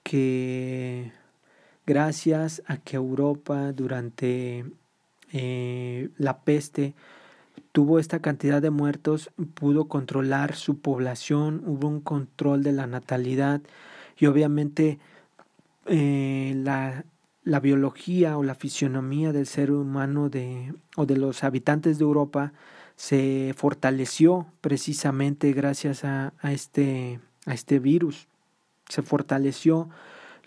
[0.04, 1.12] que
[1.86, 4.66] gracias a que Europa durante
[5.34, 6.96] eh, la peste
[7.72, 13.62] tuvo esta cantidad de muertos, pudo controlar su población, hubo un control de la natalidad
[14.18, 15.00] y obviamente
[15.86, 17.06] eh, la,
[17.48, 22.54] la, biología o la fisionomía del ser humano de, o de los habitantes de Europa
[22.96, 28.28] se fortaleció precisamente gracias a, a, este, a este virus.
[28.90, 29.90] Se fortaleció,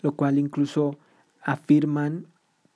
[0.01, 0.97] lo cual incluso
[1.41, 2.27] afirman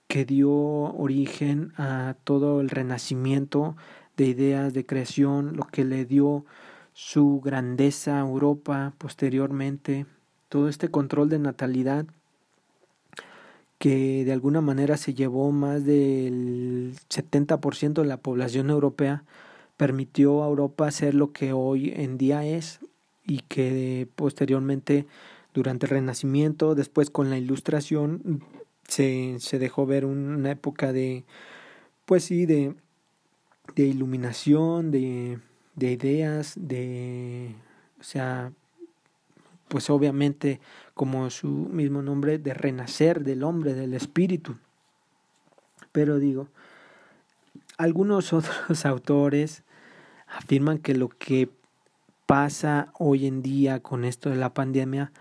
[0.08, 3.76] que dio origen a todo el renacimiento
[4.18, 6.46] de ideas de creación, lo que le dio
[6.94, 10.06] su grandeza a Europa posteriormente,
[10.48, 12.06] todo este control de natalidad
[13.86, 19.26] que de alguna manera se llevó más del 70% de la población europea,
[19.78, 22.80] permitió a Europa ser lo que hoy en día es
[23.28, 25.06] y que posteriormente
[25.54, 28.42] durante el Renacimiento, después con la Ilustración,
[28.88, 31.24] se, se dejó ver una época de,
[32.06, 32.74] pues sí, de,
[33.76, 35.38] de iluminación, de,
[35.76, 37.54] de ideas, de,
[38.00, 38.52] o sea,
[39.68, 40.60] pues obviamente,
[40.94, 44.58] como su mismo nombre, de renacer del hombre, del espíritu.
[45.92, 46.48] Pero digo,
[47.78, 49.64] algunos otros autores
[50.28, 51.50] afirman que lo que
[52.26, 55.12] pasa hoy en día con esto de la pandemia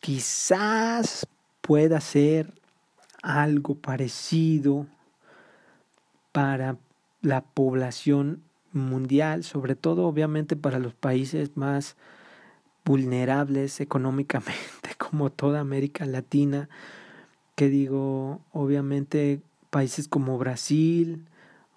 [0.00, 1.26] quizás
[1.60, 2.54] pueda ser
[3.22, 4.86] algo parecido
[6.32, 6.76] para
[7.20, 11.96] la población mundial, sobre todo obviamente para los países más
[12.88, 16.70] vulnerables económicamente, como toda América Latina,
[17.54, 21.26] que digo, obviamente países como Brasil,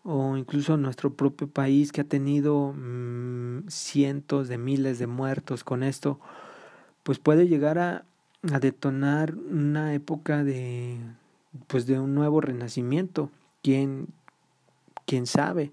[0.03, 5.83] o incluso nuestro propio país que ha tenido mm, cientos de miles de muertos con
[5.83, 6.17] esto,
[7.03, 8.05] pues puede llegar a,
[8.51, 10.97] a detonar una época de
[11.67, 13.29] pues de un nuevo renacimiento.
[13.61, 14.07] ¿Quién,
[15.05, 15.71] quién sabe?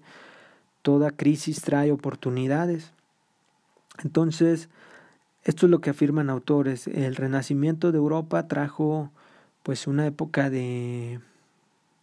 [0.81, 2.91] Toda crisis trae oportunidades.
[4.03, 4.67] Entonces,
[5.49, 6.87] esto es lo que afirman autores.
[6.87, 9.11] El renacimiento de Europa trajo
[9.63, 11.19] pues una época de,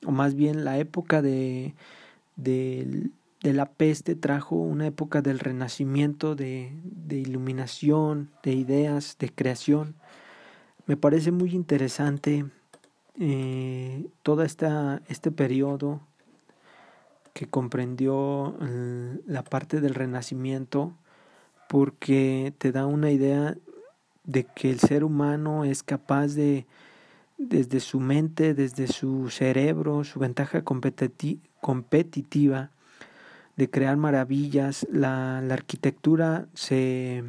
[0.04, 1.74] o más bien la época de
[2.36, 3.10] de,
[3.42, 9.94] de la peste trajo una época del renacimiento, de, de iluminación, de ideas, de creación.
[10.86, 12.46] Me parece muy interesante
[13.18, 16.00] eh, todo esta, este periodo
[17.32, 18.56] que comprendió
[19.26, 20.94] la parte del renacimiento
[21.68, 23.56] porque te da una idea
[24.24, 26.66] de que el ser humano es capaz de,
[27.38, 32.70] desde su mente, desde su cerebro, su ventaja competitiva,
[33.56, 34.86] de crear maravillas.
[34.90, 37.24] La, arquitectura se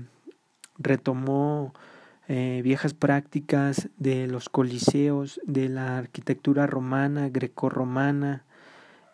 [0.77, 1.73] retomó
[2.27, 8.43] eh, viejas prácticas de los coliseos, de la arquitectura romana, grecorromana.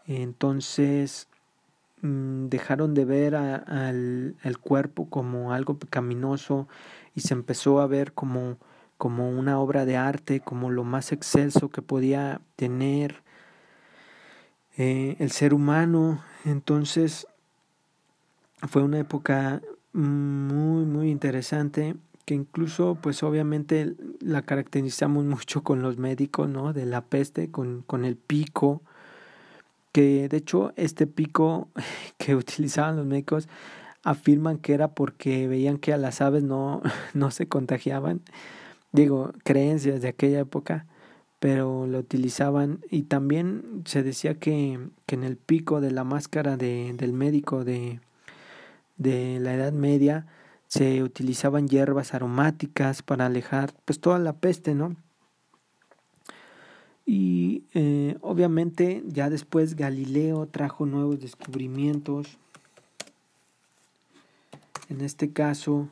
[0.06, 1.28] Entonces
[2.04, 6.68] dejaron de ver al, al, cuerpo como algo pecaminoso
[7.16, 8.58] y se empezó a ver como,
[8.98, 13.24] como una obra de arte, como lo más excelso que podía tener
[14.78, 16.22] eh, el ser humano.
[16.44, 17.26] Entonces
[18.68, 19.62] fue una época
[19.94, 21.96] muy, muy interesante
[22.26, 26.74] que incluso pues obviamente la caracterizamos mucho con los médicos, ¿no?
[26.74, 28.82] De la peste, con, con el pico,
[29.94, 31.70] que de hecho este pico
[32.18, 33.48] que utilizaban los médicos
[34.04, 36.82] afirman que era porque veían que a las aves no,
[37.14, 38.22] no se contagiaban,
[38.92, 40.86] digo, creencias de aquella época,
[41.40, 46.58] pero lo utilizaban y también se decía que, que en el pico de la máscara
[46.58, 48.02] de, del médico de,
[48.98, 50.28] de la Edad Media
[50.68, 54.96] se utilizaban hierbas aromáticas para alejar pues toda la peste, ¿no?
[57.06, 62.38] Y eh, obviamente ya después Galileo trajo nuevos descubrimientos.
[64.90, 65.90] En este caso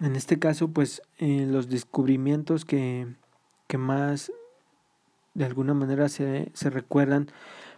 [0.00, 3.06] En este caso, pues los descubrimientos que,
[3.66, 4.30] que más
[5.32, 7.28] de alguna manera se, se recuerdan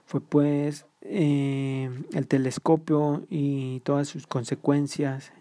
[0.04, 5.32] fue pues eh, el telescopio y todas sus consecuencias,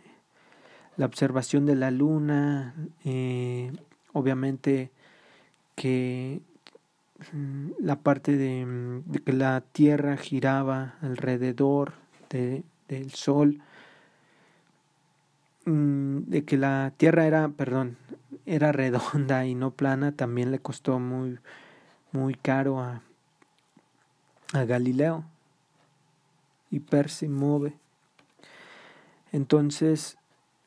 [0.97, 3.71] la observación de la luna, eh,
[4.13, 4.91] obviamente
[5.75, 6.41] que
[7.33, 11.93] mm, la parte de, que la Tierra giraba alrededor
[12.29, 13.61] de, del Sol,
[15.65, 17.97] mm, de que la Tierra era, perdón,
[18.45, 21.39] era redonda y no plana, también le costó muy,
[22.11, 23.01] muy caro a,
[24.53, 25.25] a Galileo
[26.69, 27.73] y Persimove.
[29.31, 30.17] Entonces,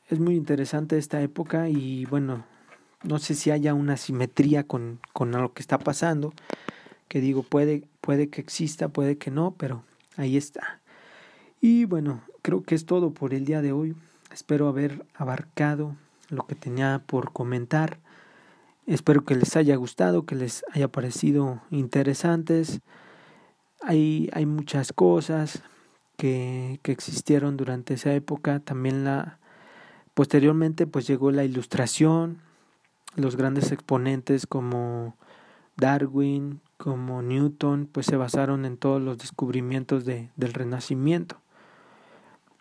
[0.09, 2.45] es muy interesante esta época y bueno,
[3.03, 6.33] no sé si haya una simetría con, con lo que está pasando,
[7.09, 9.83] que digo, puede, puede que exista, puede que no, pero
[10.17, 10.81] ahí está.
[11.61, 13.95] Y bueno, creo que es todo por el día de hoy.
[14.33, 15.97] Espero haber abarcado
[16.29, 17.99] lo que tenía por comentar.
[18.87, 22.81] Espero que les haya gustado, que les haya parecido interesantes.
[23.83, 25.63] Hay, hay muchas cosas
[26.21, 28.61] que, existieron durante esa época.
[28.61, 29.39] También la
[30.13, 32.43] posteriormente pues llegó la ilustración,
[33.17, 35.17] los grandes exponentes como
[35.77, 41.41] Darwin, como Newton, pues se basaron en todos los descubrimientos de, del Renacimiento.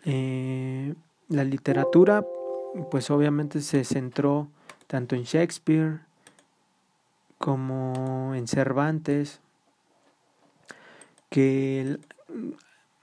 [0.06, 0.94] Eh,
[1.28, 2.24] la literatura,
[2.90, 4.48] pues obviamente se centró
[4.86, 6.00] tanto en Shakespeare
[7.36, 9.40] como en Cervantes,
[11.28, 11.98] que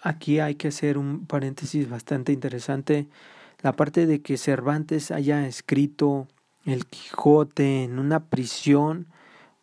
[0.08, 3.08] aquí hay que hacer un paréntesis bastante interesante,
[3.62, 6.28] la parte de que Cervantes haya escrito
[6.66, 9.08] el Quijote en una prisión,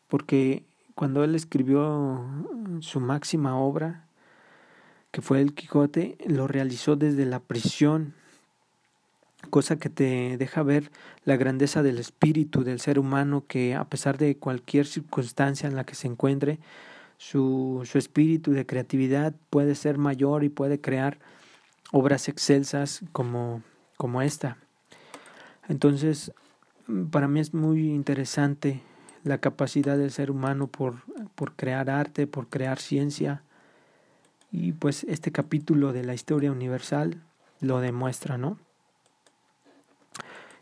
[0.09, 0.63] porque
[0.95, 2.25] cuando él escribió
[2.81, 4.05] su máxima obra,
[5.11, 8.15] que fue el Quijote, lo realizó desde la prisión,
[9.51, 10.91] cosa que te deja ver
[11.25, 15.85] la grandeza del espíritu del ser humano que a pesar de cualquier circunstancia en la
[15.85, 16.59] que se encuentre,
[17.19, 21.19] su, su espíritu de creatividad puede ser mayor y puede crear
[21.93, 23.63] obras excelsas como,
[23.97, 24.57] como esta.
[25.69, 26.33] Entonces,
[27.11, 28.83] para mí es muy interesante
[29.23, 30.97] la capacidad del ser humano por,
[31.35, 33.43] por crear arte, por crear ciencia.
[34.53, 37.23] Y pues este capítulo de la historia universal
[37.61, 38.59] lo demuestra, ¿no?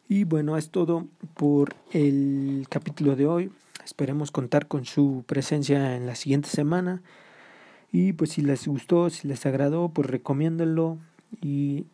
[0.08, 3.52] Y bueno, es todo por el capítulo de hoy.
[3.84, 7.02] Esperemos contar con su presencia en la siguiente semana.
[7.90, 10.98] Y pues si les gustó, si les agradó, pues recomiéndenlo
[11.40, 11.86] y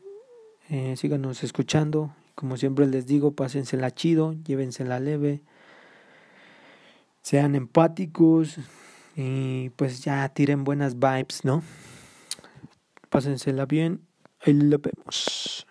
[0.70, 5.42] eh, síganos escuchando como siempre les digo, pásensela chido, llévensela leve,
[7.20, 8.58] sean empáticos
[9.16, 11.64] y pues ya tiren buenas vibes, ¿no?
[13.10, 14.02] Pásensela bien,
[14.46, 15.66] ahí lo vemos.